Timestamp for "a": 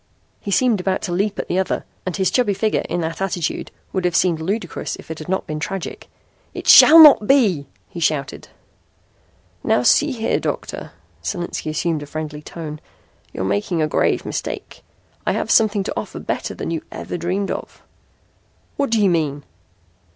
12.01-12.07, 13.79-13.87